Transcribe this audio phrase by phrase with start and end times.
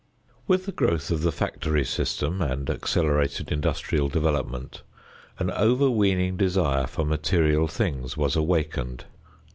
[0.47, 4.81] With the growth of the factory system and accelerated industrial development,
[5.37, 9.05] an overweening desire for material things was awakened.